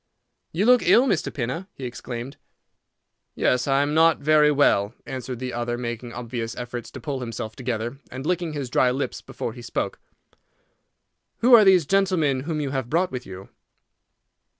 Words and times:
"You 0.51 0.65
look 0.65 0.81
ill, 0.81 1.05
Mr. 1.05 1.31
Pinner!" 1.31 1.67
he 1.75 1.83
exclaimed. 1.85 2.37
"Yes, 3.35 3.67
I 3.67 3.83
am 3.83 3.93
not 3.93 4.17
very 4.17 4.49
well," 4.49 4.95
answered 5.05 5.37
the 5.37 5.53
other, 5.53 5.77
making 5.77 6.11
obvious 6.11 6.55
efforts 6.57 6.89
to 6.89 6.99
pull 6.99 7.19
himself 7.19 7.55
together, 7.55 7.99
and 8.09 8.25
licking 8.25 8.53
his 8.53 8.71
dry 8.71 8.89
lips 8.89 9.21
before 9.21 9.53
he 9.53 9.61
spoke. 9.61 9.99
"Who 11.41 11.53
are 11.53 11.63
these 11.63 11.85
gentlemen 11.85 12.39
whom 12.49 12.59
you 12.59 12.71
have 12.71 12.89
brought 12.89 13.11
with 13.11 13.27
you?" 13.27 13.49